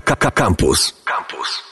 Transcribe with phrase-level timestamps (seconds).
[0.00, 0.94] Campus.
[1.04, 1.62] Campus.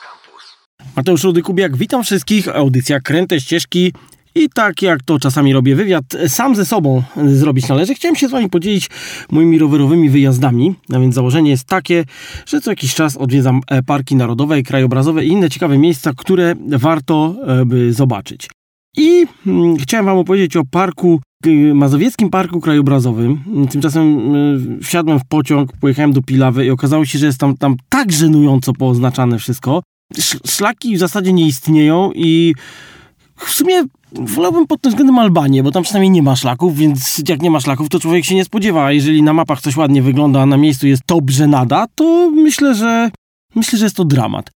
[0.96, 2.48] Mateusz Rudy-Kubiak, witam wszystkich.
[2.48, 3.92] Audycja Kręte Ścieżki.
[4.34, 7.94] I tak jak to czasami robię wywiad, sam ze sobą zrobić należy.
[7.94, 8.90] Chciałem się z Wami podzielić
[9.30, 10.74] moimi rowerowymi wyjazdami.
[10.94, 12.04] A więc założenie jest takie,
[12.46, 17.34] że co jakiś czas odwiedzam e, parki narodowe, krajobrazowe i inne ciekawe miejsca, które warto
[17.46, 18.48] e, by zobaczyć.
[18.96, 23.38] I mm, chciałem Wam opowiedzieć o parku, y, Mazowieckim Parku Krajobrazowym.
[23.70, 27.76] Tymczasem y, wsiadłem w pociąg, pojechałem do Pilawy i okazało się, że jest tam, tam
[27.88, 29.82] tak żenująco pooznaczane wszystko.
[30.46, 32.54] Szlaki w zasadzie nie istnieją i
[33.36, 37.42] w sumie wolałbym pod tym względem Albanię, bo tam przynajmniej nie ma szlaków, więc jak
[37.42, 38.84] nie ma szlaków, to człowiek się nie spodziewa.
[38.84, 42.74] A jeżeli na mapach coś ładnie wygląda, a na miejscu jest top nada, to myślę,
[42.74, 43.10] że
[43.54, 44.50] myślę, że jest to dramat.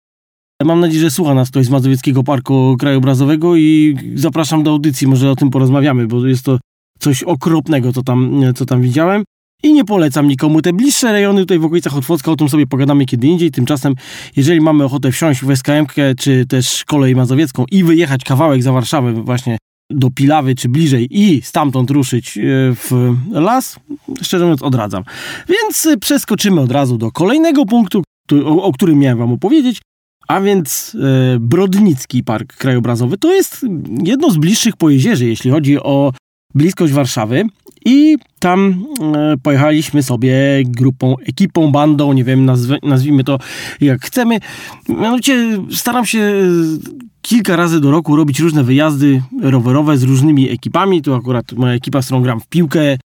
[0.64, 5.30] Mam nadzieję, że słucha nas ktoś z Mazowieckiego Parku Krajobrazowego i zapraszam do audycji, może
[5.30, 6.58] o tym porozmawiamy, bo jest to
[6.98, 9.24] coś okropnego, co tam, co tam widziałem.
[9.62, 13.06] I nie polecam nikomu te bliższe rejony tutaj w okolicach Otwocka, o tym sobie pogadamy
[13.06, 13.50] kiedy indziej.
[13.50, 13.94] Tymczasem,
[14.36, 15.86] jeżeli mamy ochotę wsiąść w skm
[16.18, 19.58] czy też kolej mazowiecką i wyjechać kawałek za Warszawę właśnie
[19.90, 22.40] do Pilawy czy bliżej i stamtąd ruszyć e,
[22.74, 23.80] w las,
[24.22, 25.02] szczerze mówiąc odradzam.
[25.48, 28.02] Więc przeskoczymy od razu do kolejnego punktu,
[28.46, 29.80] o którym miałem wam opowiedzieć,
[30.28, 33.66] a więc e, Brodnicki Park Krajobrazowy to jest
[34.04, 36.12] jedno z bliższych pojezierzy, jeśli chodzi o
[36.54, 37.44] bliskość Warszawy.
[37.84, 43.38] I tam e, pojechaliśmy sobie grupą, ekipą, bandą, nie wiem, nazw nazwijmy to
[43.80, 44.38] jak chcemy.
[44.88, 46.32] Mianowicie staram się
[47.22, 51.02] kilka razy do roku robić różne wyjazdy rowerowe z różnymi ekipami.
[51.02, 52.98] Tu akurat moja ekipa, z którą gram w piłkę,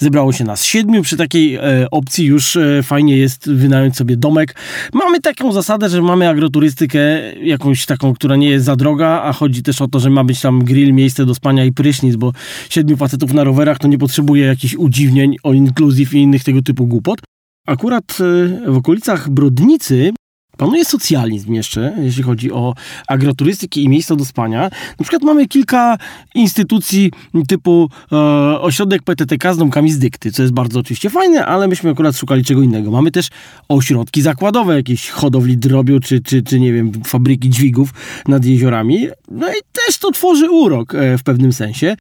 [0.00, 1.02] Zebrało się nas siedmiu.
[1.02, 4.56] Przy takiej e, opcji już e, fajnie jest wynająć sobie domek.
[4.92, 7.00] Mamy taką zasadę, że mamy agroturystykę
[7.42, 10.40] jakąś taką, która nie jest za droga, a chodzi też o to, że ma być
[10.40, 12.32] tam grill, miejsce do spania i prysznic, bo
[12.70, 16.86] siedmiu facetów na rowerach to nie potrzebuje jakichś udziwnień o inclusive i innych tego typu
[16.86, 17.20] głupot.
[17.66, 18.18] Akurat
[18.66, 20.12] e, w okolicach Brodnicy
[20.60, 22.74] Panuje socjalizm jeszcze, jeśli chodzi o
[23.08, 24.62] agroturystykę i miejsca do spania.
[24.98, 25.98] Na przykład mamy kilka
[26.34, 27.12] instytucji
[27.48, 28.16] typu e,
[28.60, 32.44] ośrodek PTTK z domkami z dykty, co jest bardzo oczywiście fajne, ale myśmy akurat szukali
[32.44, 32.90] czego innego.
[32.90, 33.28] Mamy też
[33.68, 37.90] ośrodki zakładowe, jakieś hodowli drobiu, czy, czy, czy nie wiem, fabryki dźwigów
[38.28, 39.08] nad jeziorami.
[39.30, 41.96] No i też to tworzy urok e, w pewnym sensie.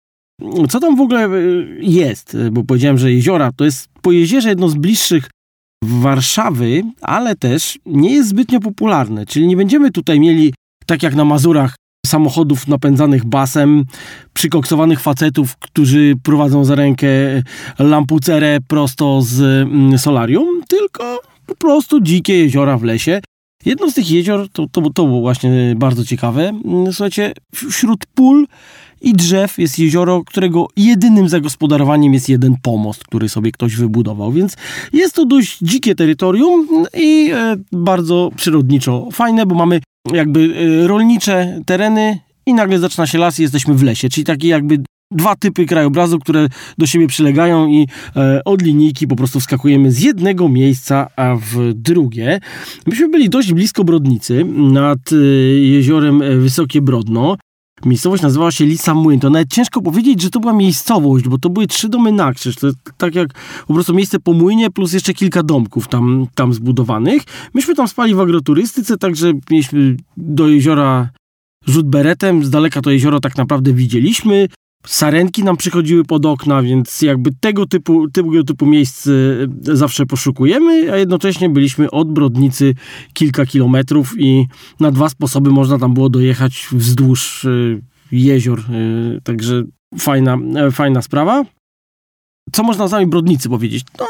[0.69, 1.29] Co tam w ogóle e,
[1.81, 2.37] jest?
[2.51, 5.29] Bo powiedziałem, że jeziora to jest po jezierze jedno z bliższych
[5.83, 9.25] Warszawy, ale też nie jest zbytnio popularne.
[9.25, 10.53] Czyli nie będziemy tutaj mieli,
[10.85, 11.75] tak jak na Mazurach,
[12.05, 13.85] samochodów napędzanych basem,
[14.33, 17.07] przykoksowanych facetów, którzy prowadzą za rękę
[17.79, 23.21] lampucerę prosto z mm, solarium, tylko po prostu dzikie jeziora w lesie.
[23.65, 26.51] Jedno z tych jezior, to, to, to było właśnie bardzo ciekawe,
[26.91, 28.47] słuchajcie, wśród pól
[29.01, 34.55] i drzew jest jezioro, którego jedynym zagospodarowaniem jest jeden pomost, który sobie ktoś wybudował, więc
[34.93, 36.67] jest to dość dzikie terytorium
[36.97, 39.81] i e, bardzo przyrodniczo fajne, bo mamy
[40.13, 44.47] jakby e, rolnicze tereny i nagle zaczyna się las i jesteśmy w lesie, czyli takie
[44.47, 49.91] jakby dwa typy krajobrazu, które do siebie przylegają i e, od linijki po prostu wskakujemy
[49.91, 52.39] z jednego miejsca a w drugie.
[52.87, 55.15] Myśmy byli dość blisko Brodnicy, nad e,
[55.59, 57.37] jeziorem Wysokie Brodno.
[57.85, 59.19] Miejscowość nazywała się Lisa Młyn.
[59.19, 62.55] To nawet ciężko powiedzieć, że to była miejscowość, bo to były trzy domy na krzyż.
[62.55, 62.67] To
[62.97, 63.29] tak jak
[63.67, 67.23] po prostu miejsce po młynie plus jeszcze kilka domków tam, tam zbudowanych.
[67.53, 71.09] Myśmy tam spali w agroturystyce, także mieliśmy do jeziora
[71.67, 72.45] rzut beretem.
[72.45, 74.47] Z daleka to jezioro tak naprawdę widzieliśmy.
[74.87, 79.11] Sarenki nam przychodziły pod okna, więc jakby tego typu, tego typu miejsc e,
[79.61, 82.75] zawsze poszukujemy, a jednocześnie byliśmy od Brodnicy
[83.13, 84.47] kilka kilometrów i
[84.79, 87.49] na dwa sposoby można tam było dojechać wzdłuż e,
[88.11, 89.63] jezior, e, także
[89.99, 90.37] fajna,
[90.71, 91.43] fajna sprawa.
[92.51, 93.85] Co można o samej Brodnicy powiedzieć?
[93.99, 94.05] No,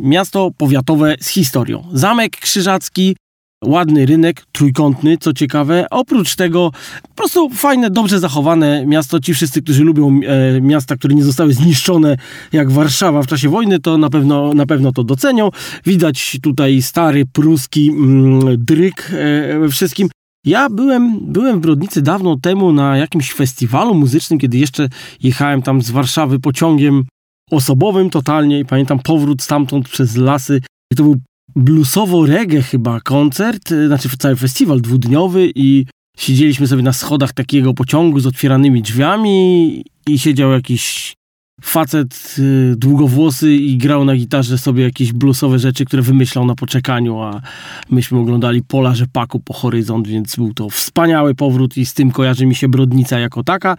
[0.00, 1.88] miasto powiatowe z historią.
[1.92, 3.16] Zamek Krzyżacki,
[3.64, 5.86] ładny rynek, trójkątny, co ciekawe.
[5.90, 6.70] Oprócz tego
[7.08, 9.20] po prostu fajne, dobrze zachowane miasto.
[9.20, 12.16] Ci wszyscy, którzy lubią e, miasta, które nie zostały zniszczone
[12.52, 15.50] jak Warszawa w czasie wojny, to na pewno, na pewno to docenią.
[15.86, 20.08] Widać tutaj stary pruski mm, dryk e, we wszystkim.
[20.46, 24.88] Ja byłem, byłem w Brodnicy dawno temu na jakimś festiwalu muzycznym, kiedy jeszcze
[25.22, 27.04] jechałem tam z Warszawy pociągiem
[27.50, 30.60] osobowym totalnie i pamiętam powrót stamtąd przez lasy.
[30.92, 31.16] I to był
[31.56, 35.86] bluesowo-reggae chyba koncert, y, znaczy cały festiwal dwudniowy i
[36.18, 41.14] siedzieliśmy sobie na schodach takiego pociągu z otwieranymi drzwiami i siedział jakiś
[41.62, 47.20] facet y, długowłosy i grał na gitarze sobie jakieś bluesowe rzeczy, które wymyślał na poczekaniu,
[47.20, 47.42] a
[47.90, 52.46] myśmy oglądali pola rzepaku po horyzont, więc był to wspaniały powrót i z tym kojarzy
[52.46, 53.76] mi się Brodnica jako taka.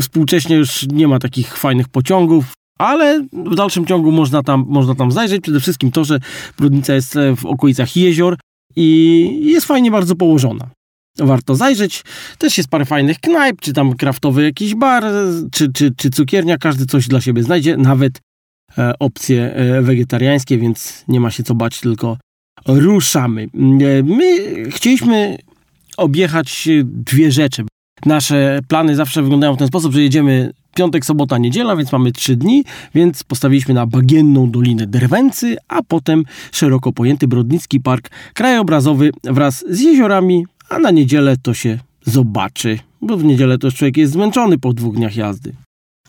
[0.00, 5.12] Współcześnie już nie ma takich fajnych pociągów, ale w dalszym ciągu można tam, można tam
[5.12, 5.40] zajrzeć.
[5.42, 6.18] Przede wszystkim to, że
[6.58, 8.36] Brodnica jest w okolicach jezior
[8.76, 10.70] i jest fajnie bardzo położona.
[11.18, 12.02] Warto zajrzeć.
[12.38, 15.04] Też jest parę fajnych knajp, czy tam kraftowy jakiś bar,
[15.52, 16.58] czy, czy, czy cukiernia.
[16.58, 18.20] Każdy coś dla siebie znajdzie, nawet
[18.78, 22.16] e, opcje e, wegetariańskie, więc nie ma się co bać, tylko
[22.66, 23.42] ruszamy.
[23.42, 24.24] E, my
[24.70, 25.38] chcieliśmy
[25.96, 27.64] objechać dwie rzeczy.
[28.06, 32.36] Nasze plany zawsze wyglądają w ten sposób, że jedziemy piątek, sobota, niedziela, więc mamy trzy
[32.36, 39.64] dni, więc postawiliśmy na bagienną Dolinę Derwęcy, a potem szeroko pojęty Brodnicki Park Krajobrazowy wraz
[39.68, 44.58] z jeziorami, a na niedzielę to się zobaczy, bo w niedzielę to człowiek jest zmęczony
[44.58, 45.52] po dwóch dniach jazdy.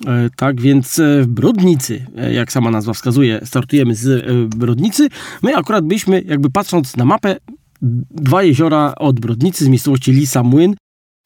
[0.08, 4.26] E, tak więc e, w Brodnicy, e, jak sama nazwa wskazuje, startujemy z
[4.56, 5.10] Brodnicy.
[5.44, 7.38] My akurat byliśmy, jakby patrząc na mapę,
[8.12, 10.76] dwa jeziora od Brodnicy z miejscowości Lisa Młyn.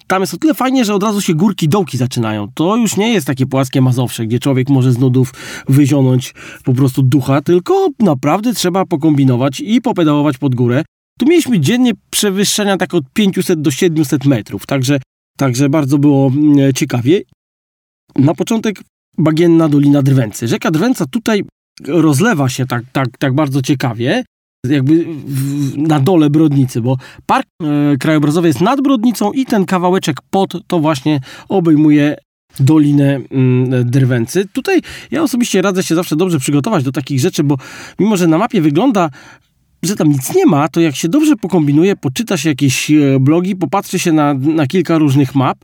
[0.07, 2.47] Tam jest o tyle fajnie, że od razu się górki, dołki zaczynają.
[2.53, 5.33] To już nie jest takie płaskie Mazowsze, gdzie człowiek może z nudów
[5.67, 10.83] wyzionąć po prostu ducha, tylko naprawdę trzeba pokombinować i popedałować pod górę.
[11.19, 14.99] Tu mieliśmy dziennie przewyższenia tak od 500 do 700 metrów, także,
[15.37, 17.21] także bardzo było mm, ciekawie.
[18.15, 18.81] Na początek
[19.17, 20.47] bagienna Dolina Drwęcy.
[20.47, 21.43] Rzeka Drwęca tutaj
[21.87, 24.23] rozlewa się tak, tak, tak bardzo ciekawie,
[24.67, 25.05] jakby
[25.77, 30.79] na dole Brodnicy, bo park e, krajobrazowy jest nad Brodnicą i ten kawałeczek pod to
[30.79, 31.19] właśnie
[31.49, 32.15] obejmuje
[32.59, 34.45] Dolinę mm, Drwęcy.
[34.53, 37.55] Tutaj ja osobiście radzę się zawsze dobrze przygotować do takich rzeczy, bo
[37.99, 39.09] mimo, że na mapie wygląda
[39.83, 43.55] że tam nic nie ma, to jak się dobrze pokombinuje, poczyta się jakieś e, blogi,
[43.55, 45.57] popatrzy się na, na kilka różnych map,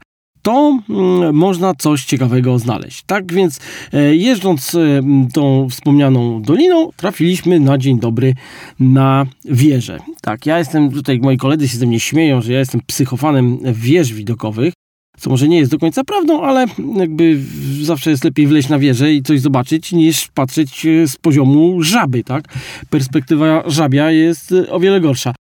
[0.45, 3.03] to mm, można coś ciekawego znaleźć.
[3.05, 3.59] Tak więc
[3.93, 5.01] e, jeżdżąc e,
[5.33, 8.33] tą wspomnianą doliną, trafiliśmy na dzień dobry
[8.79, 9.99] na wieżę.
[10.21, 14.13] Tak, ja jestem tutaj, moi koledzy się ze mnie śmieją, że ja jestem psychofanem wież
[14.13, 14.73] widokowych
[15.19, 16.65] co może nie jest do końca prawdą, ale
[16.95, 17.41] jakby
[17.81, 22.23] zawsze jest lepiej wleźć na wieżę i coś zobaczyć, niż patrzeć e, z poziomu żaby,
[22.23, 22.43] tak?
[22.89, 25.33] Perspektywa żabia jest o wiele gorsza.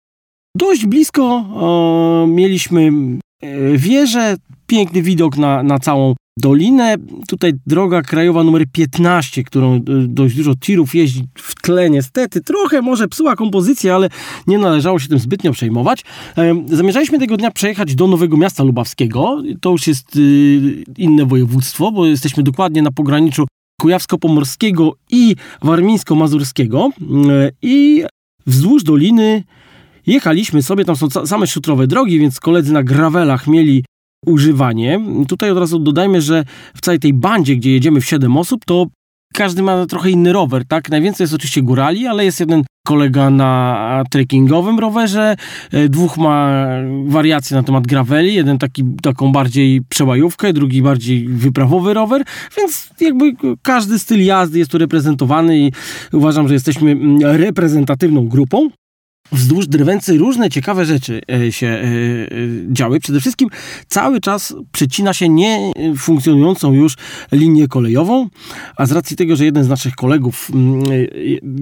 [0.56, 2.93] Dość blisko o, mieliśmy
[3.76, 4.37] wieżę,
[4.72, 6.96] piękny widok na, na całą dolinę.
[7.28, 12.40] Tutaj droga krajowa numer 15, którą dość dużo tirów jeździ w tle niestety.
[12.40, 14.08] Trochę może psuła kompozycję, ale
[14.46, 16.04] nie należało się tym zbytnio przejmować.
[16.66, 19.42] Zamierzaliśmy tego dnia przejechać do Nowego Miasta Lubawskiego.
[19.60, 23.46] To już jest y, inne województwo, bo jesteśmy dokładnie na pograniczu
[23.82, 26.90] Kujawsko-Pomorskiego i Warmińsko-Mazurskiego.
[27.62, 28.04] I
[28.46, 29.44] wzdłuż doliny
[30.06, 33.84] jechaliśmy sobie, tam są same szutrowe drogi, więc koledzy na gravelach mieli
[34.26, 35.00] używanie.
[35.28, 38.86] Tutaj od razu dodajmy, że w całej tej bandzie, gdzie jedziemy w 7 osób, to
[39.32, 40.90] każdy ma trochę inny rower, tak?
[40.90, 45.36] Najwięcej jest oczywiście górali, ale jest jeden kolega na trekkingowym rowerze,
[45.72, 46.66] e, dwóch ma
[47.06, 52.25] wariacje na temat graveli, jeden taki, taką bardziej przełajówkę, drugi bardziej wyprawowy rower,
[52.56, 53.32] więc jakby
[53.62, 55.72] każdy styl jazdy jest tu reprezentowany i
[56.12, 58.70] uważam, że jesteśmy reprezentatywną grupą
[59.32, 62.29] wzdłuż Drwęcy różne ciekawe rzeczy e, się e, e,
[62.73, 63.00] działy.
[63.00, 63.49] Przede wszystkim
[63.88, 66.96] cały czas przecina się niefunkcjonującą już
[67.32, 68.29] linię kolejową,
[68.76, 70.82] a z racji tego, że jeden z naszych kolegów mm,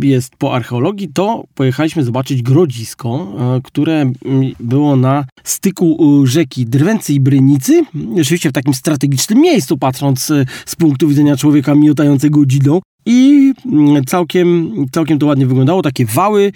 [0.02, 4.14] jest po archeologii, to pojechaliśmy zobaczyć grodzisko, które mm,
[4.61, 7.82] było na styku rzeki Drwęcy i Brynicy.
[8.20, 10.32] Oczywiście w takim strategicznym miejscu, patrząc
[10.66, 12.81] z punktu widzenia człowieka miotającego dzidą.
[13.06, 15.82] I mm, całkiem, całkiem to ładnie wyglądało.
[15.82, 16.52] Takie wały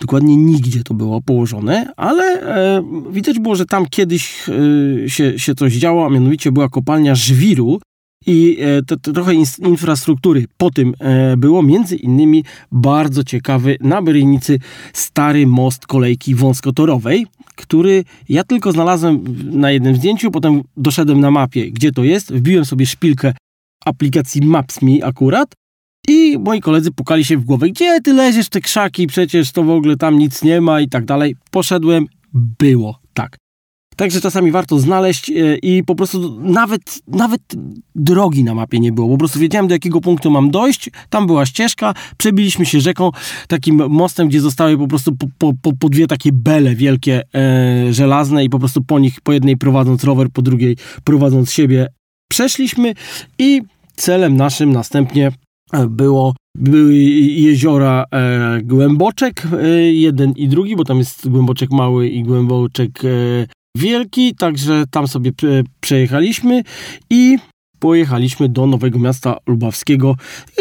[0.00, 5.54] Dokładnie nigdzie to było położone, ale e, widać było, że tam kiedyś e, się, się
[5.54, 7.80] coś działo, a mianowicie była kopalnia żwiru
[8.26, 11.62] i e, to, to trochę in, infrastruktury po tym e, było.
[11.62, 14.58] Między innymi bardzo ciekawy na Berynicy
[14.92, 21.70] stary most kolejki wąskotorowej, który ja tylko znalazłem na jednym zdjęciu, potem doszedłem na mapie,
[21.70, 23.32] gdzie to jest, wbiłem sobie szpilkę
[23.84, 25.54] aplikacji Maps.me akurat
[26.08, 29.70] i moi koledzy pukali się w głowę, gdzie ty leziesz te krzaki, przecież to w
[29.70, 31.36] ogóle tam nic nie ma i tak dalej.
[31.50, 33.36] Poszedłem, było tak.
[33.98, 37.40] Także czasami warto znaleźć e, i po prostu nawet, nawet
[37.94, 39.08] drogi na mapie nie było.
[39.08, 40.90] Po prostu wiedziałem, do jakiego punktu mam dojść.
[41.10, 43.10] Tam była ścieżka, przebiliśmy się rzeką,
[43.48, 48.44] takim mostem, gdzie zostały po prostu po, po, po dwie takie bele wielkie, e, żelazne
[48.44, 51.86] i po prostu po nich, po jednej prowadząc rower, po drugiej prowadząc siebie,
[52.30, 52.94] przeszliśmy
[53.38, 53.62] i
[53.96, 55.32] celem naszym następnie
[55.88, 62.22] było, były jeziora e, Głęboczek, e, jeden i drugi, bo tam jest Głęboczek Mały i
[62.22, 63.08] Głęboczek e,
[63.76, 66.62] Wielki, także tam sobie prze, przejechaliśmy
[67.10, 67.38] i
[67.78, 70.14] pojechaliśmy do Nowego Miasta Lubawskiego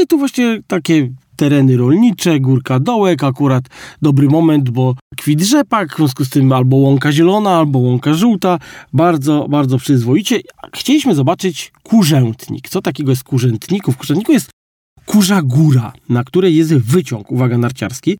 [0.04, 3.64] i tu właśnie takie tereny rolnicze, górka dołek, akurat
[4.02, 8.60] dobry moment, bo kwit rzepak, w związku z tym albo łąka zielona, albo łąka żółta,
[8.94, 10.40] bardzo, bardzo przyzwoicie.
[10.76, 12.70] Chcieliśmy zobaczyć kurzętnik.
[12.70, 13.92] Co takiego jest kurzętniku?
[13.92, 14.50] W kurzętniku jest
[15.08, 18.18] Kurza Góra, na której jest wyciąg, uwaga, narciarski.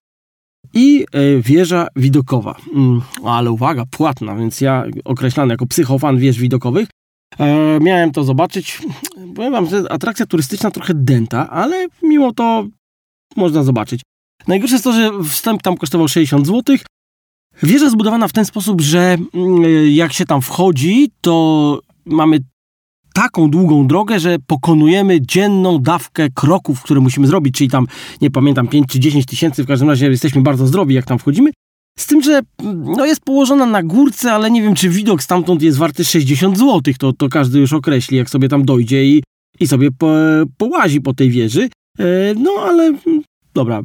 [0.74, 2.56] i e, wieża widokowa.
[2.76, 6.90] Mm, ale uwaga, płatna, więc ja określany jako psychofan wież widokowych.
[7.40, 8.82] E, miałem to zobaczyć.
[9.36, 12.68] Powiem wam, że atrakcja turystyczna trochę dęta, ale mimo to
[13.36, 14.02] można zobaczyć.
[14.48, 16.78] Najgorsze jest to, że wstęp tam kosztował 60 zł.
[17.64, 22.40] Wieża zbudowana w ten sposób, że mm, jak się tam wchodzi, to mamy
[23.18, 27.88] taką długą drogę, że pokonujemy dzienną dawkę kroków, które musimy zrobić, czyli tam,
[28.22, 31.50] nie pamiętam, 5 czy 10 tysięcy, w każdym razie jesteśmy bardzo zdrowi, jak tam wchodzimy.
[32.00, 32.42] Z tym, że
[32.98, 36.82] no, jest położona na górce, ale nie wiem, czy widok stamtąd jest warty 60 zł.
[37.00, 39.24] To, to każdy już określi, jak sobie tam dojdzie i,
[39.60, 40.12] i sobie po,
[40.58, 41.70] połazi po tej wieży.
[42.00, 42.06] E,
[42.36, 42.94] no, ale
[43.54, 43.82] dobra,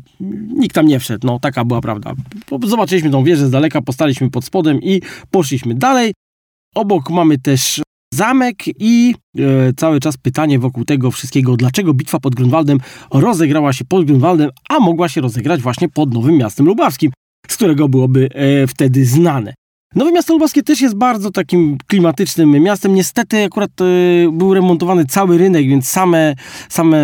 [0.56, 2.12] nikt tam nie wszedł, no taka była prawda.
[2.64, 6.12] Zobaczyliśmy tą wieżę z daleka, postaliśmy pod spodem i poszliśmy dalej.
[6.74, 7.82] Obok mamy też
[8.14, 9.42] zamek i e,
[9.76, 12.78] cały czas pytanie wokół tego wszystkiego, dlaczego bitwa pod Grunwaldem
[13.11, 17.12] rozegrała się pod Grunwaldem, a mogła się rozegrać właśnie pod Nowym Miastem Lubawskim,
[17.49, 19.54] z którego byłoby e, wtedy znane.
[19.95, 22.95] Nowe Miasto Lubawskie też jest bardzo takim klimatycznym miastem.
[22.95, 23.85] Niestety akurat e,
[24.33, 26.35] był remontowany cały rynek, więc same,
[26.69, 26.99] same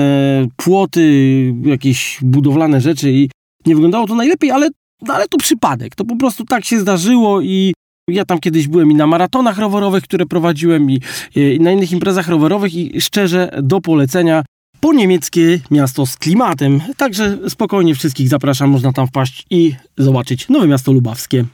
[0.57, 3.31] płoty, jakieś budowlane rzeczy i
[3.67, 4.69] nie wyglądało to najlepiej, ale,
[5.09, 5.95] ale to przypadek.
[5.95, 7.75] To po prostu tak się zdarzyło i
[8.09, 11.01] ja tam kiedyś byłem i na maratonach rowerowych, które prowadziłem i,
[11.35, 14.45] i na innych imprezach rowerowych i szczerze do polecenia
[14.81, 16.81] po niemieckie miasto z klimatem.
[16.97, 21.45] Także spokojnie wszystkich zapraszam, można tam wpaść i zobaczyć nowe miasto lubawskie.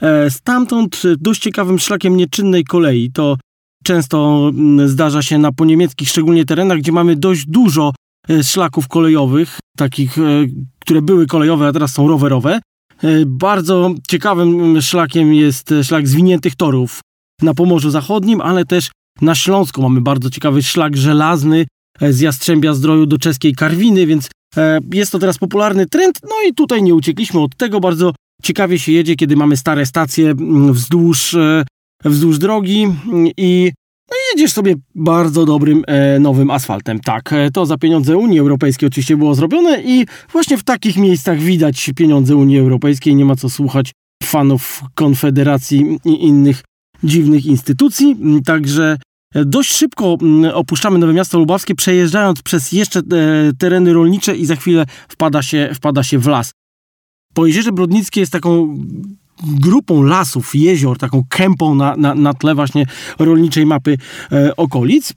[0.00, 3.36] E, stamtąd dość ciekawym szlakiem nieczynnej kolei to
[3.84, 4.50] często
[4.86, 7.92] zdarza się na poniemieckich, szczególnie terenach, gdzie mamy dość dużo
[8.28, 10.22] e, szlaków kolejowych, takich, e,
[10.78, 12.60] które były kolejowe, a teraz są rowerowe.
[13.26, 17.00] Bardzo ciekawym szlakiem jest szlak zwiniętych torów
[17.42, 18.90] na Pomorzu Zachodnim, ale też
[19.20, 21.66] na Śląsku mamy bardzo ciekawy szlak żelazny
[22.00, 24.28] z Jastrzębia Zdroju do czeskiej Karwiny, więc
[24.92, 26.18] jest to teraz popularny trend.
[26.22, 27.80] No i tutaj nie uciekliśmy od tego.
[27.80, 31.64] Bardzo ciekawie się jedzie, kiedy mamy stare stacje mm, wzdłuż, e,
[32.04, 33.72] wzdłuż drogi mm, i
[34.10, 37.00] no jedziesz sobie bardzo dobrym e, nowym asfaltem.
[37.00, 41.38] Tak, e, to za pieniądze Unii Europejskiej oczywiście było zrobione i właśnie w takich miejscach
[41.38, 43.14] widać pieniądze Unii Europejskiej.
[43.14, 46.62] Nie ma co słuchać fanów Konfederacji i innych
[47.04, 48.16] dziwnych instytucji.
[48.20, 48.96] Mm, także
[49.34, 50.18] dość szybko
[50.54, 53.00] opuszczamy Nowe Miasto Lubawskie, przejeżdżając przez jeszcze
[53.58, 56.52] tereny rolnicze i za chwilę wpada się, wpada się w las.
[57.34, 58.78] Pojezierze Brodnickie jest taką
[59.42, 62.86] grupą lasów, jezior, taką kępą na, na, na tle właśnie
[63.18, 63.98] rolniczej mapy
[64.32, 65.12] e, okolic.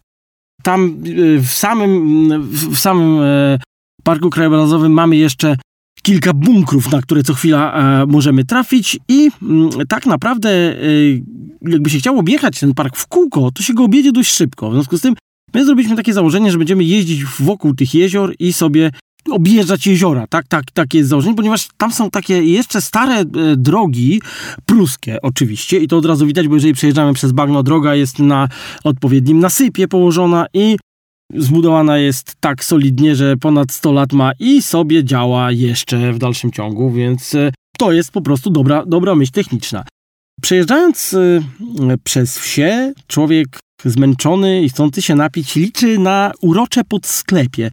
[0.64, 3.60] Tam e, w samym, w samym e,
[4.04, 5.56] Parku Krajobrazowym mamy jeszcze
[6.04, 10.76] kilka bunkrów, na które co chwila e, możemy trafić i m, mm, tak naprawdę e,
[11.62, 14.70] jakby się chciało objechać ten park w kółko, to się go objedzie dość szybko.
[14.70, 15.16] W związku z tym
[15.54, 18.92] my zrobiliśmy takie założenie, że będziemy jeździć wokół tych jezior i sobie
[19.32, 23.26] objeżdżać jeziora, tak, tak, takie jest założenie, ponieważ tam są takie jeszcze stare e,
[23.58, 24.22] drogi,
[24.66, 25.80] pruskie oczywiście.
[25.80, 28.50] I to od razu widać, bo jeżeli przejeżdżamy przez bagno, droga jest na
[28.84, 30.78] odpowiednim nasypie położona i
[31.36, 36.52] zbudowana jest tak solidnie, że ponad 100 lat ma i sobie działa jeszcze w dalszym
[36.52, 39.86] ciągu, więc e, to jest po prostu dobra, dobra myśl techniczna.
[40.42, 47.72] Przejeżdżając e, przez wsie, człowiek zmęczony i chcący się napić liczy na urocze podsklepie,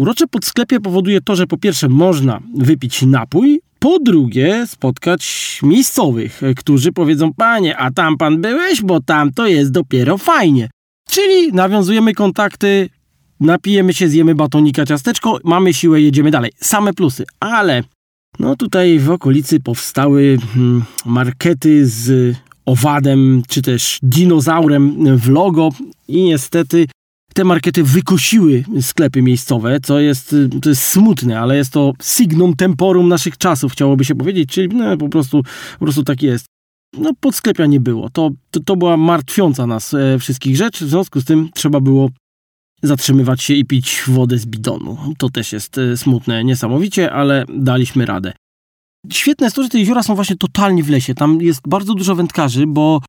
[0.00, 6.92] Urocze podsklepie powoduje to, że po pierwsze można wypić napój, po drugie spotkać miejscowych, którzy
[6.92, 10.70] powiedzą, panie, a tam pan byłeś, bo tam to jest dopiero fajnie.
[11.08, 12.88] Czyli nawiązujemy kontakty,
[13.40, 16.52] napijemy się, zjemy batonika, ciasteczko, mamy siłę, jedziemy dalej.
[16.56, 17.84] Same plusy, ale
[18.38, 25.68] no tutaj w okolicy powstały hmm, markety z owadem, czy też dinozaurem w logo
[26.08, 26.86] i niestety
[27.34, 33.08] te markety wykosiły sklepy miejscowe, co jest, to jest smutne, ale jest to signum temporum
[33.08, 35.42] naszych czasów, chciałoby się powiedzieć, czyli no, po, prostu,
[35.78, 36.46] po prostu tak jest.
[36.98, 38.10] No, podsklepia nie było.
[38.10, 42.10] To, to, to była martwiąca nas e, wszystkich rzecz, w związku z tym trzeba było
[42.82, 45.14] zatrzymywać się i pić wodę z bidonu.
[45.18, 48.32] To też jest e, smutne niesamowicie, ale daliśmy radę.
[49.12, 51.14] Świetne jest to, że te jeziora są właśnie totalnie w lesie.
[51.14, 53.00] Tam jest bardzo dużo wędkarzy, bo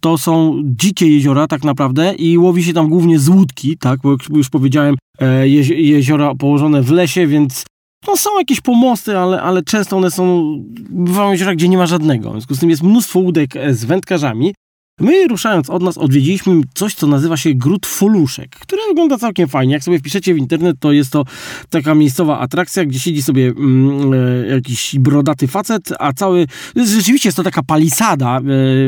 [0.00, 4.16] to są dzikie jeziora tak naprawdę i łowi się tam głównie z łódki, tak, bo
[4.30, 7.64] już powiedziałem, e, jeziora położone w lesie, więc
[8.06, 10.54] no są jakieś pomosty, ale, ale często one są,
[10.90, 12.30] bywają jeziora, gdzie nie ma żadnego.
[12.30, 14.54] W związku z tym jest mnóstwo łódek e, z wędkarzami
[15.00, 19.72] My ruszając od nas odwiedziliśmy coś, co nazywa się Gród Foluszek, które wygląda całkiem fajnie.
[19.72, 21.24] Jak sobie wpiszecie w internet, to jest to
[21.70, 26.46] taka miejscowa atrakcja, gdzie siedzi sobie mm, e, jakiś brodaty facet, a cały...
[26.76, 28.40] Rzeczywiście jest to taka palisada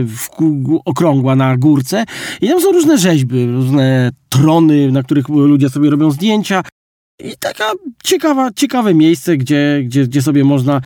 [0.07, 0.29] w,
[0.85, 2.05] okrągła na górce
[2.41, 6.63] i tam są różne rzeźby, różne trony, na których ludzie sobie robią zdjęcia.
[7.25, 7.73] I taka
[8.05, 10.81] ciekawa, ciekawe miejsce, gdzie, gdzie, gdzie sobie można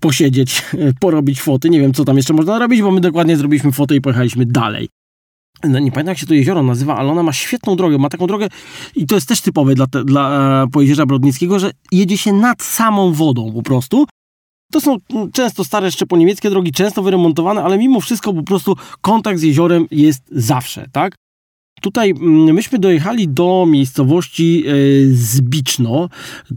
[0.00, 0.62] posiedzieć,
[1.00, 1.70] porobić foty.
[1.70, 4.88] Nie wiem, co tam jeszcze można robić, bo my dokładnie zrobiliśmy fotę i pojechaliśmy dalej.
[5.64, 8.26] No, nie pamiętam jak się to jezioro nazywa, ale ona ma świetną drogę, ma taką
[8.26, 8.48] drogę
[8.96, 12.62] i to jest też typowe dla, te, dla e, Pojezierza Brodnickiego, że jedzie się nad
[12.62, 14.06] samą wodą po prostu.
[14.72, 18.42] To są mm, często stare jeszcze po niemieckie drogi, często wyremontowane, ale mimo wszystko po
[18.42, 21.14] prostu kontakt z jeziorem jest zawsze, tak?
[21.80, 24.72] Tutaj mm, myśmy dojechali do miejscowości e,
[25.12, 26.08] Zbiczno,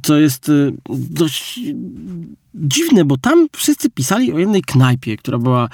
[0.01, 1.59] co jest e, dość
[2.53, 5.69] dziwne, bo tam wszyscy pisali o jednej knajpie, która była,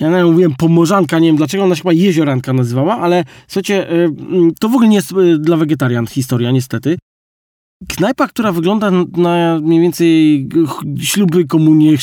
[0.00, 4.04] ja nawet mówiłem pomorzanka, nie wiem dlaczego, ona się chyba jezioranka nazywała, ale słuchajcie, e,
[4.04, 6.96] mm, to w ogóle nie jest dla wegetarian historia, niestety.
[7.88, 10.48] Knajpa, która wygląda na mniej więcej
[11.00, 11.96] śluby komunie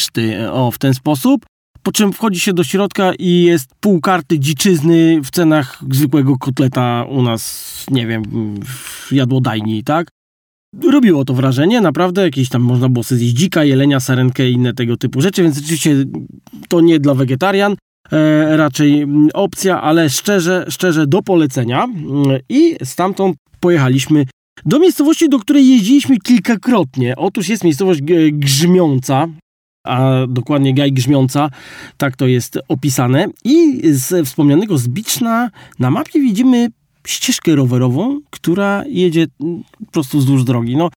[0.51, 1.45] o, w ten sposób.
[1.83, 7.05] Po czym wchodzi się do środka i jest pół karty dziczyzny w cenach zwykłego kotleta
[7.09, 8.23] u nas, nie wiem,
[8.65, 10.07] w jadłodajni, tak?
[10.83, 14.73] Robiło to wrażenie, naprawdę, jakieś tam można było sobie zjeść dzika, jelenia, sarenkę i inne
[14.73, 15.95] tego typu rzeczy, więc oczywiście
[16.69, 17.75] to nie dla wegetarian,
[18.11, 21.87] e, raczej opcja, ale szczerze, szczerze do polecenia
[22.49, 24.25] i stamtąd pojechaliśmy
[24.65, 27.15] do miejscowości, do której jeździliśmy kilkakrotnie.
[27.17, 29.27] Otóż jest miejscowość Grzmiąca,
[29.83, 31.49] a dokładnie Gaj Grzmiąca,
[31.97, 33.27] tak to jest opisane.
[33.43, 36.69] I z wspomnianego Zbiczna na mapie widzimy
[37.07, 39.27] ścieżkę rowerową, która jedzie
[39.85, 40.77] po prostu wzdłuż drogi.
[40.77, 40.89] No,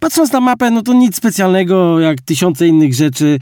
[0.00, 3.38] patrząc na mapę, no to nic specjalnego, jak tysiące innych rzeczy.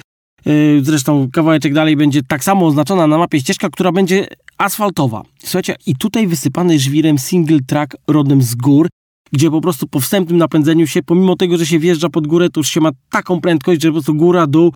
[0.47, 4.27] Yy, zresztą kawałeczek dalej będzie tak samo oznaczona na mapie ścieżka, która będzie
[4.59, 5.23] asfaltowa.
[5.39, 8.89] Słuchajcie, i tutaj wysypany żwirem single track rodem z gór,
[9.33, 12.61] gdzie po prostu po wstępnym napędzeniu się, pomimo tego, że się wjeżdża pod górę, to
[12.61, 14.73] już się ma taką prędkość, że po prostu góra, dół.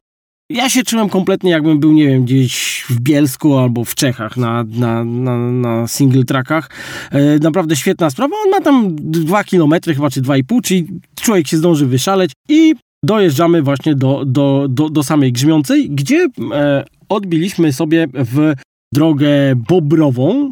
[0.51, 4.65] Ja się czułem kompletnie jakbym był, nie wiem, gdzieś w Bielsku albo w Czechach na,
[4.69, 6.71] na, na, na single trackach.
[7.11, 8.37] E, naprawdę świetna sprawa.
[8.45, 10.87] On ma tam 2 km chyba, czy 2,5, czyli
[11.21, 12.75] człowiek się zdąży wyszaleć i
[13.05, 18.53] dojeżdżamy właśnie do, do, do, do samej Grzmiącej, gdzie e, odbiliśmy sobie w
[18.95, 19.29] drogę
[19.69, 20.51] bobrową,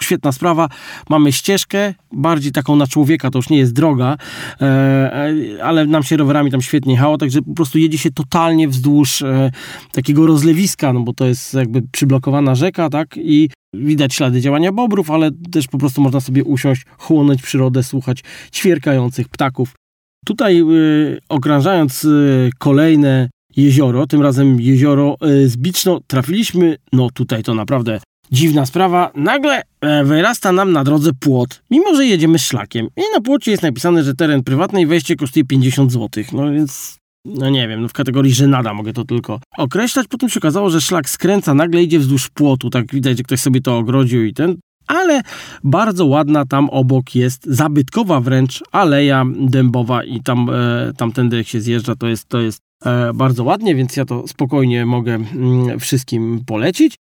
[0.00, 0.68] świetna sprawa.
[1.10, 4.16] Mamy ścieżkę, bardziej taką na człowieka, to już nie jest droga,
[4.60, 8.68] e, e, ale nam się rowerami tam świetnie jechało, także po prostu jedzie się totalnie
[8.68, 9.50] wzdłuż e,
[9.92, 15.10] takiego rozlewiska, no bo to jest jakby przyblokowana rzeka, tak, i widać ślady działania bobrów,
[15.10, 19.74] ale też po prostu można sobie usiąść, chłonąć przyrodę, słuchać ćwierkających ptaków.
[20.26, 20.62] Tutaj
[21.28, 22.06] okrążając
[22.58, 28.00] kolejne jezioro, tym razem jezioro Zbiczno, trafiliśmy, no tutaj to naprawdę
[28.32, 32.86] Dziwna sprawa, nagle e, wyrasta nam na drodze płot, mimo że jedziemy szlakiem.
[32.96, 36.24] I na płocie jest napisane, że teren prywatny i wejście kosztuje 50 zł.
[36.32, 40.06] No więc, no nie wiem, no w kategorii żenada mogę to tylko określać.
[40.08, 43.60] Potem się okazało, że szlak skręca, nagle idzie wzdłuż płotu, tak widać, że ktoś sobie
[43.60, 44.56] to ogrodził i ten.
[44.86, 45.20] Ale
[45.64, 51.60] bardzo ładna tam obok jest, zabytkowa wręcz, aleja dębowa i tam, e, tamtędy jak się
[51.60, 56.40] zjeżdża, to jest, to jest e, bardzo ładnie, więc ja to spokojnie mogę mm, wszystkim
[56.46, 56.94] polecić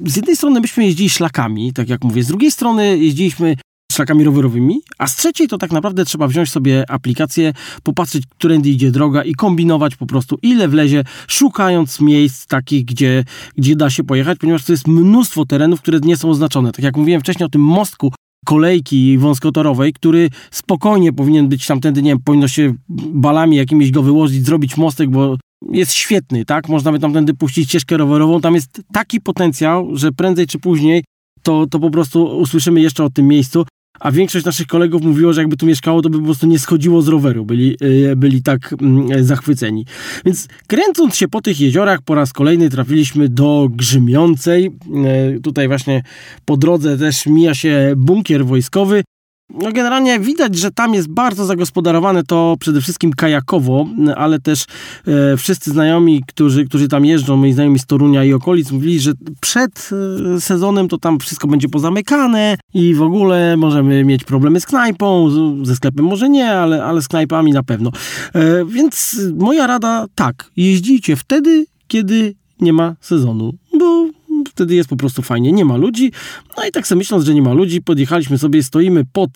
[0.00, 3.56] z jednej strony myśmy jeździli szlakami, tak jak mówię, z drugiej strony jeździliśmy
[3.92, 8.90] szlakami rowerowymi, a z trzeciej to tak naprawdę trzeba wziąć sobie aplikację, popatrzeć, którędy idzie
[8.90, 13.24] droga i kombinować po prostu ile wlezie, szukając miejsc takich, gdzie,
[13.56, 16.72] gdzie da się pojechać, ponieważ to jest mnóstwo terenów, które nie są oznaczone.
[16.72, 18.12] Tak jak mówiłem wcześniej o tym mostku
[18.46, 24.46] kolejki wąskotorowej, który spokojnie powinien być tamtędy, nie wiem, powinno się balami jakimiś go wyłożyć,
[24.46, 25.36] zrobić mostek, bo
[25.72, 26.68] jest świetny, tak?
[26.68, 28.40] Można by tamtędy puścić ścieżkę rowerową.
[28.40, 31.04] Tam jest taki potencjał, że prędzej czy później
[31.42, 33.66] to, to po prostu usłyszymy jeszcze o tym miejscu.
[34.00, 37.02] A większość naszych kolegów mówiło, że jakby tu mieszkało, to by po prostu nie schodziło
[37.02, 37.44] z roweru.
[37.44, 37.76] Byli,
[38.10, 39.86] e, byli tak mm, zachwyceni.
[40.24, 44.70] Więc kręcąc się po tych jeziorach, po raz kolejny trafiliśmy do Grzymiącej.
[45.04, 46.02] E, tutaj właśnie
[46.44, 49.02] po drodze też mija się bunkier wojskowy.
[49.50, 54.64] No generalnie widać, że tam jest bardzo zagospodarowane to przede wszystkim kajakowo, ale też
[55.06, 59.12] e, wszyscy znajomi, którzy, którzy tam jeżdżą, moi znajomi z Torunia i okolic, mówili, że
[59.40, 59.90] przed
[60.36, 65.30] e, sezonem to tam wszystko będzie pozamykane i w ogóle możemy mieć problemy z knajpą,
[65.62, 67.90] ze sklepem może nie, ale, ale z knajpami na pewno.
[68.34, 74.15] E, więc moja rada tak, jeździcie wtedy, kiedy nie ma sezonu, bo
[74.56, 76.12] wtedy jest po prostu fajnie, nie ma ludzi.
[76.56, 79.30] No i tak sobie myśląc, że nie ma ludzi, podjechaliśmy sobie, stoimy pod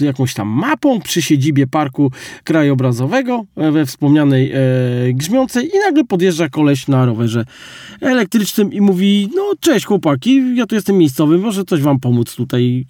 [0.00, 2.10] jakąś tam mapą przy siedzibie parku
[2.44, 4.58] krajobrazowego e, we wspomnianej e,
[5.12, 7.44] Grzmiącej i nagle podjeżdża koleś na rowerze
[8.00, 12.86] elektrycznym i mówi, no cześć chłopaki, ja tu jestem miejscowy, może coś wam pomóc tutaj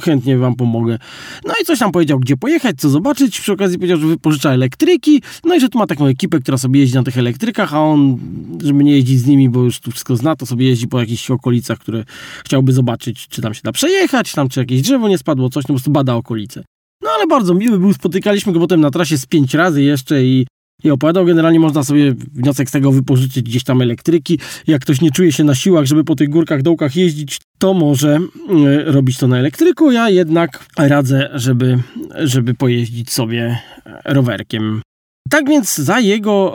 [0.00, 0.98] chętnie wam pomogę.
[1.44, 3.40] No i coś tam powiedział, gdzie pojechać, co zobaczyć.
[3.40, 5.22] Przy okazji powiedział, że wypożycza elektryki.
[5.44, 8.18] No i że tu ma taką ekipę, która sobie jeździ na tych elektrykach, a on,
[8.64, 11.30] żeby nie jeździć z nimi, bo już tu wszystko zna, to sobie jeździ po jakichś
[11.30, 12.04] okolicach, które
[12.44, 15.66] chciałby zobaczyć, czy tam się da przejechać, tam czy jakieś drzewo nie spadło, coś, no
[15.66, 16.64] po prostu bada okolice.
[17.02, 20.46] No ale bardzo miły był, spotykaliśmy go potem na trasie z pięć razy jeszcze i
[20.84, 21.24] i opowiadał.
[21.24, 24.38] Generalnie można sobie wniosek z tego wypożyczyć gdzieś tam elektryki.
[24.66, 28.16] Jak ktoś nie czuje się na siłach, żeby po tych górkach, dołkach jeździć, to może
[28.16, 29.92] e, robić to na elektryku.
[29.92, 31.78] Ja jednak radzę, żeby,
[32.14, 33.58] żeby pojeździć sobie
[34.04, 34.82] rowerkiem.
[35.30, 36.54] Tak więc za jego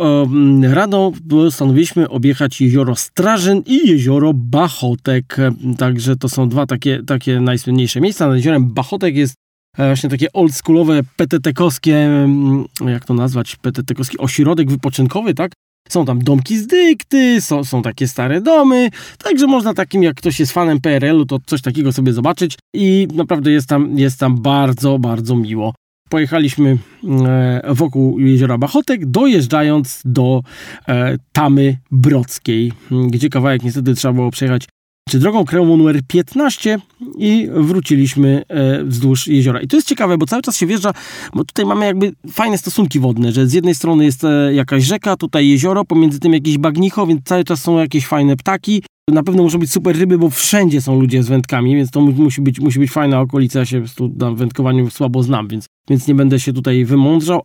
[0.63, 5.37] e, radą postanowiliśmy objechać jezioro Strażyn i jezioro Bachotek.
[5.77, 8.27] Także to są dwa takie, takie najsłynniejsze miejsca.
[8.27, 9.48] Nad jeziorem Bachotek jest e,
[9.85, 15.51] właśnie takie oldschoolowe, petetekowskie, mm, jak to nazwać, petetekowski ośrodek wypoczynkowy, tak?
[15.89, 18.89] Są tam domki z dykty, są, są takie stare domy,
[19.23, 23.51] także można takim, jak ktoś jest fanem PRL-u, to coś takiego sobie zobaczyć i naprawdę
[23.51, 25.73] jest tam, jest tam bardzo, bardzo miło
[26.09, 26.77] pojechaliśmy
[27.25, 30.41] e, wokół jeziora Bachotek, dojeżdżając do
[30.87, 32.71] e, Tamy Brodzkiej,
[33.09, 34.67] gdzie kawałek niestety trzeba było przejechać
[35.09, 36.79] czy drogą krajową numer 15
[37.17, 39.61] i wróciliśmy e, wzdłuż jeziora.
[39.61, 40.91] I to jest ciekawe, bo cały czas się wjeżdża,
[41.33, 45.47] bo tutaj mamy jakby fajne stosunki wodne, że z jednej strony jest jakaś rzeka, tutaj
[45.47, 48.83] jezioro, pomiędzy tym jakieś bagnicho, więc cały czas są jakieś fajne ptaki.
[49.11, 52.41] Na pewno muszą być super ryby, bo wszędzie są ludzie z wędkami, więc to musi
[52.41, 53.59] być, musi być fajna okolica.
[53.59, 57.41] Ja się tu na wędkowaniu słabo znam, więc, więc nie będę się tutaj wymądrzał.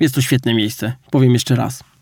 [0.00, 1.93] Jest to świetne miejsce, powiem jeszcze raz.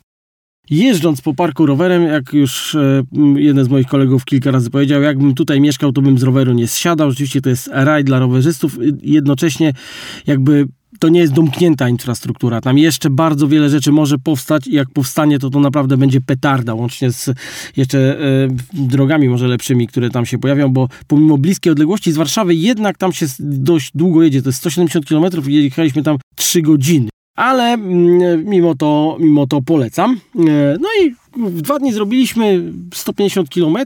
[0.70, 3.02] Jeżdżąc po parku rowerem, jak już e,
[3.36, 6.68] jeden z moich kolegów kilka razy powiedział, jakbym tutaj mieszkał, to bym z roweru nie
[6.68, 7.08] zsiadał.
[7.08, 8.78] Oczywiście to jest raj dla rowerzystów.
[9.02, 9.72] Jednocześnie
[10.26, 12.60] jakby to nie jest domknięta infrastruktura.
[12.60, 16.74] Tam jeszcze bardzo wiele rzeczy może powstać i jak powstanie, to to naprawdę będzie petarda,
[16.74, 17.30] łącznie z
[17.76, 22.54] jeszcze e, drogami może lepszymi, które tam się pojawią, bo pomimo bliskiej odległości z Warszawy
[22.54, 24.42] jednak tam się dość długo jedzie.
[24.42, 27.08] To jest 170 km i jechaliśmy tam 3 godziny.
[27.36, 30.20] Ale mm, mimo to, mimo to polecam.
[30.38, 31.14] E, no i
[31.50, 33.76] w dwa dni zrobiliśmy 150 km.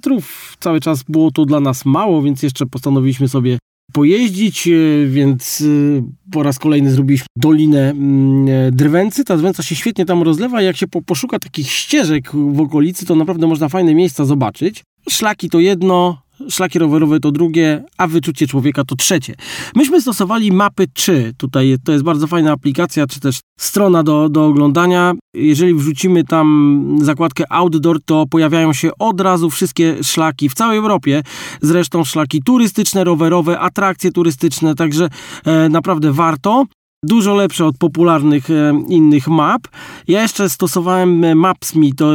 [0.61, 3.59] Cały czas było to dla nas mało, więc jeszcze postanowiliśmy sobie
[3.93, 4.73] pojeździć, e,
[5.07, 9.25] więc e, po raz kolejny zrobiliśmy dolinę mm, Drwęcy.
[9.25, 13.47] Ta Drwęca się świetnie tam rozlewa jak się poszuka takich ścieżek w okolicy, to naprawdę
[13.47, 14.83] można fajne miejsca zobaczyć.
[15.09, 19.35] Szlaki to jedno, szlaki rowerowe to drugie, a wyczucie człowieka to trzecie.
[19.75, 21.35] Myśmy stosowali mapy 3.
[21.37, 25.15] Tutaj to jest bardzo fajna aplikacja, czy też strona do, do oglądania.
[25.35, 31.23] Jeżeli wrzucimy tam zakładkę outdoor, to pojawiają się od razu wszystkie szlaki w całej Europie.
[31.61, 35.09] Zresztą szlaki turystyczne, rowerowe, atrakcje turystyczne, także
[35.45, 36.65] e, naprawdę warto
[37.03, 39.69] dużo lepsze od popularnych e, innych map.
[40.09, 42.13] Ja jeszcze stosowałem e, Maps.me, to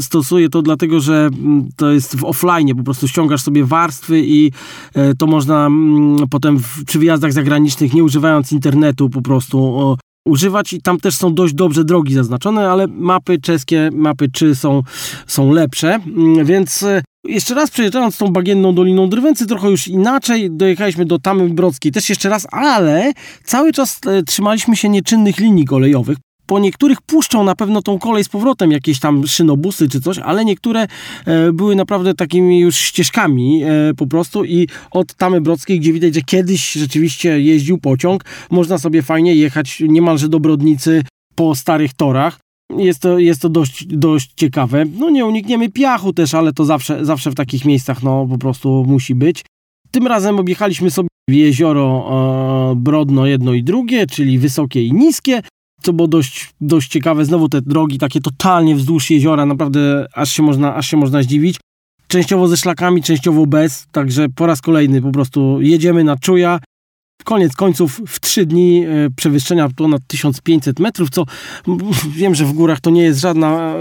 [0.00, 4.52] stosuję to dlatego, że mm, to jest w offline, po prostu ściągasz sobie warstwy i
[4.94, 9.96] e, to można mm, potem w, przy wyjazdach zagranicznych, nie używając internetu, po prostu o,
[10.26, 10.72] używać.
[10.72, 14.82] I tam też są dość dobrze drogi zaznaczone, ale mapy czeskie, mapy czy są,
[15.26, 16.84] są lepsze, mm, więc
[17.24, 22.08] jeszcze raz przejeżdżając tą bagienną Doliną Drwęcy, trochę już inaczej, dojechaliśmy do Tamy Brodzkiej, też
[22.08, 23.12] jeszcze raz, ale
[23.44, 26.18] cały czas e, trzymaliśmy się nieczynnych linii kolejowych.
[26.46, 30.44] Po niektórych puszczą na pewno tą kolej z powrotem, jakieś tam szynobusy czy coś, ale
[30.44, 30.86] niektóre
[31.26, 36.14] e, były naprawdę takimi już ścieżkami e, po prostu i od Tamy Brodzkiej, gdzie widać,
[36.14, 41.02] że kiedyś rzeczywiście jeździł pociąg, można sobie fajnie jechać niemalże do Brodnicy
[41.34, 42.38] po starych torach.
[42.78, 44.84] Jest to, jest to dość, dość ciekawe.
[44.98, 48.84] No nie unikniemy piachu też, ale to zawsze, zawsze w takich miejscach no po prostu
[48.88, 49.44] musi być.
[49.90, 52.08] Tym razem objechaliśmy sobie jezioro
[52.72, 55.42] e, Brodno jedno i drugie, czyli wysokie i niskie,
[55.82, 57.24] co było dość, dość ciekawe.
[57.24, 61.56] Znowu te drogi takie totalnie wzdłuż jeziora, naprawdę aż się można, aż się można zdziwić.
[62.06, 66.60] Częściowo ze szlakami, częściowo bez, także po raz kolejny po prostu jedziemy na czuja
[67.24, 71.24] Koniec końców w trzy dni e, przewyższenia ponad 1500 metrów, co
[72.16, 73.74] wiem, że w górach to nie jest żadna,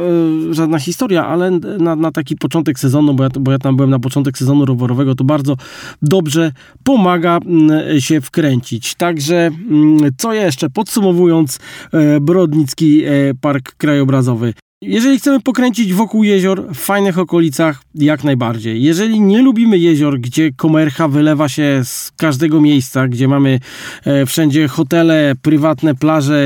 [0.50, 3.90] e, żadna historia, ale na, na taki początek sezonu, bo ja, bo ja tam byłem
[3.90, 5.58] na początek sezonu rowerowego, to bardzo
[6.02, 6.52] dobrze
[6.84, 7.40] pomaga
[8.00, 8.96] się wkręcić.
[8.96, 9.50] Także
[10.18, 10.70] co jeszcze?
[10.70, 11.60] Podsumowując,
[11.94, 13.04] e, Brodnicki
[13.42, 18.84] Park Krajobrazowy jeżeli chcemy pokręcić wokół jezior w fajnych okolicach, jak najbardziej.
[18.84, 23.60] Jeżeli nie lubimy jezior, gdzie komercha wylewa się z każdego miejsca, gdzie mamy
[24.06, 26.46] e, wszędzie hotele, prywatne plaże,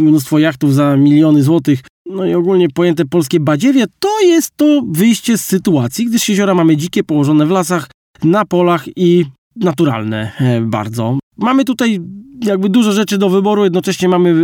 [0.00, 5.38] mnóstwo jachtów za miliony złotych, no i ogólnie pojęte polskie badziewie, to jest to wyjście
[5.38, 7.88] z sytuacji, gdyż jeziora mamy dzikie, położone w lasach,
[8.24, 9.24] na polach i
[9.56, 11.18] naturalne e, bardzo.
[11.36, 12.00] Mamy tutaj
[12.44, 14.34] jakby dużo rzeczy do wyboru, jednocześnie mamy e,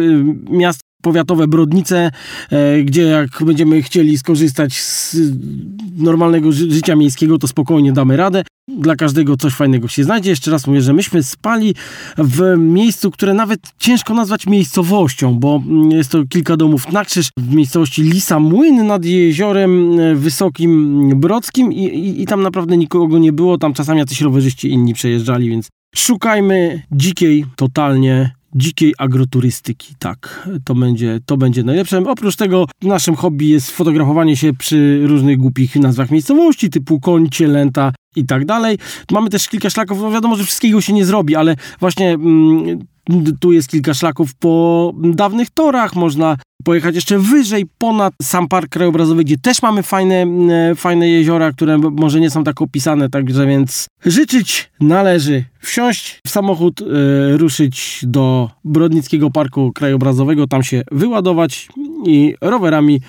[0.57, 2.11] miast powiatowe Brodnice,
[2.51, 5.17] e, gdzie jak będziemy chcieli skorzystać z
[5.97, 8.43] normalnego życia miejskiego, to spokojnie damy radę.
[8.69, 10.31] Dla każdego coś fajnego się znajdzie.
[10.31, 11.75] Jeszcze raz mówię, że myśmy spali
[12.19, 17.55] w miejscu, które nawet ciężko nazwać miejscowością, bo jest to kilka domów na krzyż w
[17.55, 23.33] miejscowości Lisa Młyn nad jeziorem e, Wysokim Brodzkim i, i, i tam naprawdę nikogo nie
[23.33, 23.59] było.
[23.59, 29.95] Tam czasami jacyś rowerzyści inni przejeżdżali, więc szukajmy dzikiej, totalnie dzikiej agroturystyki.
[29.99, 31.99] Tak, to będzie, to będzie najlepsze.
[31.99, 37.93] Oprócz tego naszym hobby jest fotografowanie się przy różnych głupich nazwach miejscowości, typu Końcie, Lęta
[38.17, 38.79] i tak dalej.
[39.11, 42.79] Mamy też kilka szlaków, no wiadomo, że wszystkiego się nie zrobi, ale właśnie mm,
[43.41, 49.25] tu jest kilka szlaków po dawnych torach, można pojechać jeszcze wyżej, ponad sam park krajobrazowy,
[49.25, 50.27] gdzie też mamy fajne,
[50.71, 56.31] e, fajne jeziora, które może nie są tak opisane, także więc życzyć należy wsiąść w
[56.31, 56.85] samochód, e,
[57.37, 61.69] ruszyć do Brodnickiego Parku Krajobrazowego, tam się wyładować
[62.07, 63.01] i rowerami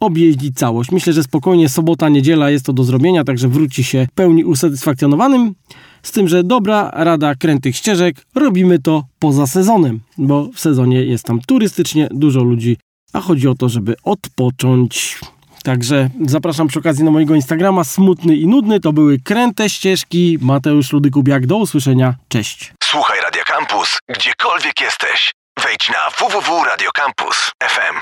[0.00, 0.92] objeździć całość.
[0.92, 5.54] Myślę, że spokojnie sobota, niedziela jest to do zrobienia, także wróci się pełni usatysfakcjonowanym.
[6.02, 11.24] Z tym, że dobra rada krętych ścieżek, robimy to poza sezonem, bo w sezonie jest
[11.24, 12.76] tam turystycznie dużo ludzi,
[13.12, 15.18] a chodzi o to, żeby odpocząć.
[15.62, 18.80] Także zapraszam przy okazji na mojego Instagrama Smutny i Nudny.
[18.80, 20.38] To były kręte ścieżki.
[20.40, 21.46] Mateusz Ludykubiak.
[21.46, 22.14] Do usłyszenia.
[22.28, 22.72] Cześć.
[22.84, 25.32] Słuchaj Radio Campus, gdziekolwiek jesteś.
[25.64, 27.96] Wejdź na www.radiocampus.fm.